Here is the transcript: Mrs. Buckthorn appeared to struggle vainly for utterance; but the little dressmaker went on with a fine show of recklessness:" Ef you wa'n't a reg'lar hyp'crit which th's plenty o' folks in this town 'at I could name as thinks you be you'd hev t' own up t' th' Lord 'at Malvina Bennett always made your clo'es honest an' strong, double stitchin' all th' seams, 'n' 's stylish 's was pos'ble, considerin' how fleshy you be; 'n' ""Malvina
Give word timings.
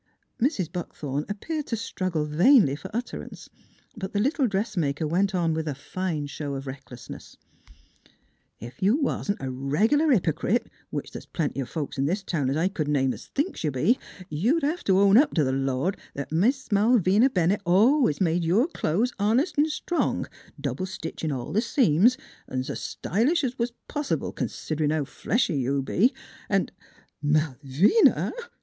Mrs. 0.41 0.71
Buckthorn 0.71 1.25
appeared 1.29 1.67
to 1.67 1.75
struggle 1.75 2.25
vainly 2.25 2.75
for 2.75 2.89
utterance; 2.91 3.51
but 3.95 4.13
the 4.13 4.19
little 4.19 4.47
dressmaker 4.47 5.05
went 5.05 5.35
on 5.35 5.53
with 5.53 5.67
a 5.67 5.75
fine 5.75 6.25
show 6.25 6.55
of 6.55 6.65
recklessness:" 6.65 7.37
Ef 8.59 8.81
you 8.81 8.99
wa'n't 8.99 9.37
a 9.39 9.51
reg'lar 9.51 10.07
hyp'crit 10.11 10.65
which 10.89 11.11
th's 11.11 11.27
plenty 11.27 11.61
o' 11.61 11.65
folks 11.67 11.99
in 11.99 12.05
this 12.07 12.23
town 12.23 12.49
'at 12.49 12.57
I 12.57 12.67
could 12.67 12.87
name 12.87 13.13
as 13.13 13.27
thinks 13.27 13.63
you 13.63 13.69
be 13.69 13.99
you'd 14.27 14.63
hev 14.63 14.83
t' 14.83 14.91
own 14.91 15.17
up 15.19 15.35
t' 15.35 15.43
th' 15.43 15.53
Lord 15.53 15.95
'at 16.15 16.31
Malvina 16.31 17.29
Bennett 17.29 17.61
always 17.63 18.19
made 18.19 18.43
your 18.43 18.67
clo'es 18.69 19.13
honest 19.19 19.59
an' 19.59 19.65
strong, 19.69 20.25
double 20.59 20.87
stitchin' 20.87 21.31
all 21.31 21.53
th' 21.53 21.61
seams, 21.61 22.17
'n' 22.49 22.63
's 22.63 22.73
stylish 22.79 23.43
's 23.43 23.59
was 23.59 23.71
pos'ble, 23.87 24.33
considerin' 24.33 24.89
how 24.89 25.05
fleshy 25.05 25.59
you 25.59 25.83
be; 25.83 26.11
'n' 26.49 26.69
""Malvina 27.23 28.33